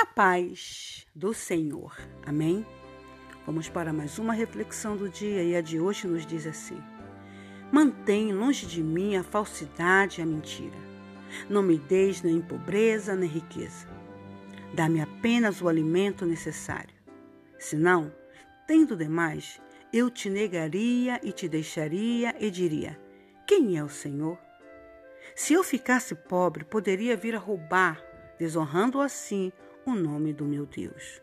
[0.00, 1.94] A paz do Senhor.
[2.24, 2.64] Amém?
[3.44, 6.82] Vamos para mais uma reflexão do dia e a de hoje nos diz assim:
[7.70, 10.78] Mantém longe de mim a falsidade e a mentira.
[11.50, 13.86] Não me deis nem pobreza nem riqueza.
[14.72, 16.94] Dá-me apenas o alimento necessário.
[17.58, 18.10] Senão,
[18.66, 19.60] tendo demais,
[19.92, 22.98] eu te negaria e te deixaria e diria:
[23.46, 24.38] Quem é o Senhor?
[25.36, 28.02] Se eu ficasse pobre, poderia vir a roubar,
[28.38, 29.52] desonrando assim
[29.86, 31.22] o nome do meu Deus.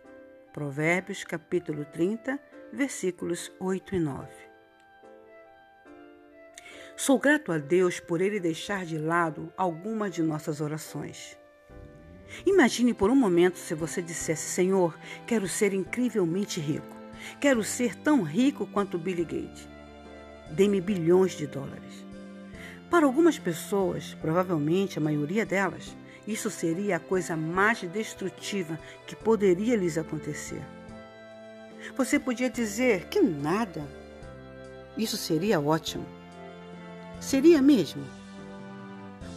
[0.52, 2.40] Provérbios capítulo 30,
[2.74, 4.28] versículos 8 e 9.
[6.96, 11.38] Sou grato a Deus por ele deixar de lado alguma de nossas orações.
[12.46, 16.98] Imagine por um momento se você dissesse: Senhor, quero ser incrivelmente rico.
[17.40, 19.68] Quero ser tão rico quanto Billy Gates.
[20.52, 22.06] Dê-me bilhões de dólares.
[22.90, 25.96] Para algumas pessoas, provavelmente a maioria delas,
[26.28, 28.78] isso seria a coisa mais destrutiva
[29.08, 30.62] que poderia lhes acontecer.
[31.96, 33.88] Você podia dizer que nada.
[34.98, 36.06] Isso seria ótimo.
[37.22, 38.04] Seria mesmo.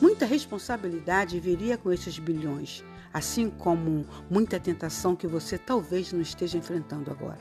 [0.00, 6.58] Muita responsabilidade viria com esses bilhões, assim como muita tentação que você talvez não esteja
[6.58, 7.38] enfrentando agora.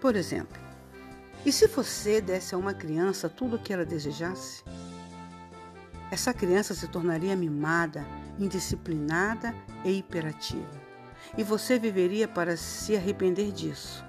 [0.00, 0.56] Por exemplo,
[1.44, 4.62] e se você desse a uma criança tudo o que ela desejasse?
[6.10, 8.06] Essa criança se tornaria mimada,
[8.38, 10.88] indisciplinada e hiperativa.
[11.36, 14.04] E você viveria para se arrepender disso.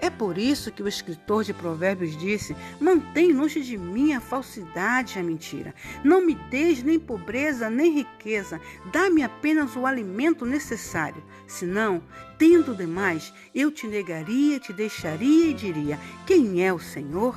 [0.00, 5.16] É por isso que o escritor de Provérbios disse: Mantém longe de mim a falsidade
[5.16, 5.74] e a mentira.
[6.04, 8.60] Não me deis nem pobreza nem riqueza.
[8.92, 11.22] Dá-me apenas o alimento necessário.
[11.48, 12.00] Senão,
[12.38, 17.36] tendo demais, eu te negaria, te deixaria e diria: Quem é o Senhor?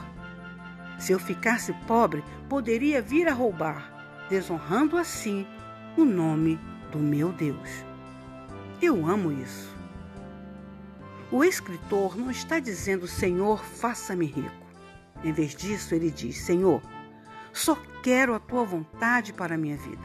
[1.00, 4.01] Se eu ficasse pobre, poderia vir a roubar,
[4.32, 5.46] desonrando assim
[5.98, 6.58] o nome
[6.90, 7.70] do meu Deus.
[8.82, 9.76] Eu amo isso.
[11.30, 14.66] O escritor não está dizendo, Senhor, faça-me rico.
[15.22, 16.82] Em vez disso, ele diz: Senhor,
[17.52, 20.02] só quero a tua vontade para a minha vida.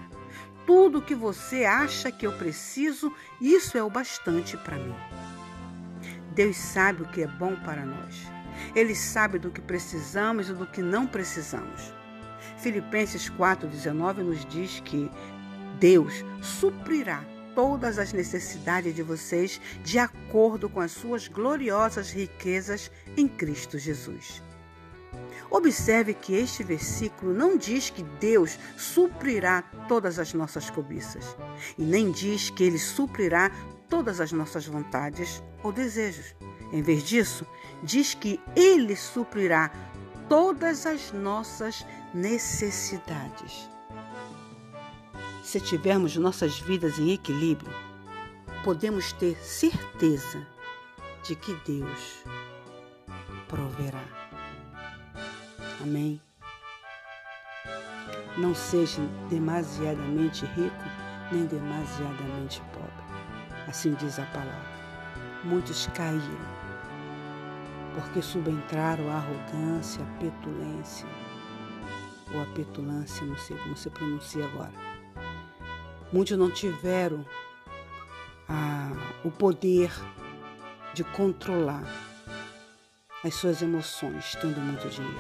[0.67, 4.97] Tudo o que você acha que eu preciso, isso é o bastante para mim.
[6.35, 8.27] Deus sabe o que é bom para nós.
[8.75, 11.95] Ele sabe do que precisamos e do que não precisamos.
[12.67, 15.09] Filipenses 4,19 nos diz que
[15.79, 23.29] Deus suprirá todas as necessidades de vocês de acordo com as suas gloriosas riquezas em
[23.29, 24.43] Cristo Jesus.
[25.49, 31.37] Observe que este versículo não diz que Deus suprirá todas as nossas cobiças,
[31.79, 33.49] e nem diz que Ele suprirá
[33.89, 36.35] todas as nossas vontades ou desejos.
[36.73, 37.47] Em vez disso,
[37.85, 39.71] diz que Ele suprirá
[40.29, 43.69] todas as nossas necessidades.
[45.43, 47.71] Se tivermos nossas vidas em equilíbrio,
[48.65, 50.47] podemos ter certeza
[51.23, 52.25] de que Deus
[53.47, 54.05] proverá.
[55.83, 56.19] Amém?
[58.39, 60.85] Não seja demasiadamente rico
[61.31, 63.69] nem demasiadamente pobre.
[63.69, 64.77] Assim diz a palavra
[65.45, 66.57] muitos caíram,
[67.95, 71.07] porque subentraram a arrogância, a petulância,
[72.33, 74.73] ou a petulância, não sei como se pronuncia agora.
[76.13, 77.25] Muitos não tiveram
[78.49, 78.93] a,
[79.25, 79.91] o poder
[80.95, 81.85] de controlar
[83.25, 85.19] as suas emoções, tendo muito dinheiro,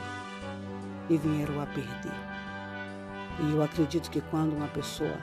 [1.08, 2.12] e vieram a perder.
[3.40, 5.16] E eu acredito que quando uma pessoa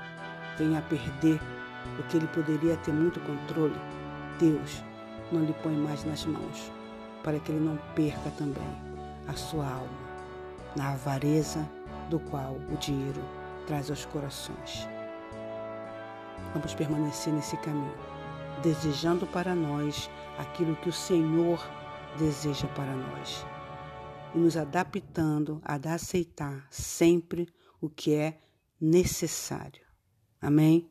[0.57, 1.39] vem a perder
[1.99, 3.75] o que ele poderia ter muito controle,
[4.39, 4.83] Deus
[5.31, 6.71] não lhe põe mais nas mãos,
[7.23, 8.77] para que ele não perca também
[9.27, 10.02] a sua alma
[10.75, 11.67] na avareza
[12.09, 13.21] do qual o dinheiro
[13.67, 14.87] traz aos corações.
[16.53, 17.93] Vamos permanecer nesse caminho,
[18.61, 21.59] desejando para nós aquilo que o Senhor
[22.17, 23.45] deseja para nós
[24.35, 27.47] e nos adaptando a aceitar sempre
[27.81, 28.39] o que é
[28.79, 29.81] necessário.
[30.41, 30.89] Amém?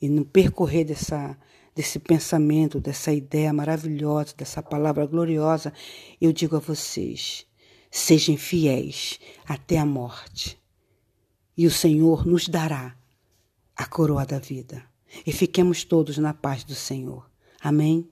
[0.00, 1.36] E no percorrer dessa
[1.74, 5.72] desse pensamento, dessa ideia maravilhosa, dessa palavra gloriosa,
[6.20, 7.46] eu digo a vocês:
[7.90, 10.58] sejam fiéis até a morte.
[11.56, 12.96] E o Senhor nos dará
[13.76, 14.84] a coroa da vida.
[15.26, 17.28] E fiquemos todos na paz do Senhor.
[17.60, 18.08] Amém?